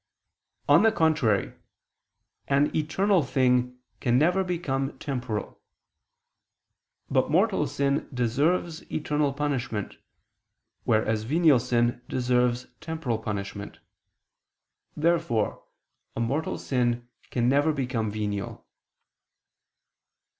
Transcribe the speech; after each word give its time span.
On 0.67 0.81
the 0.81 0.91
contrary, 0.91 1.53
An 2.47 2.75
eternal 2.75 3.21
thing 3.21 3.77
can 3.99 4.17
never 4.17 4.43
become 4.43 4.97
temporal. 4.97 5.61
But 7.11 7.29
mortal 7.29 7.67
sin 7.67 8.09
deserves 8.11 8.81
eternal 8.91 9.31
punishment, 9.31 9.97
whereas 10.85 11.21
venial 11.25 11.59
sin 11.59 12.01
deserves 12.09 12.65
temporal 12.79 13.19
punishment. 13.19 13.77
Therefore 14.97 15.65
a 16.15 16.19
mortal 16.19 16.57
sin 16.57 17.07
can 17.29 17.47
never 17.47 17.71
become 17.71 18.09
venial. 18.09 18.65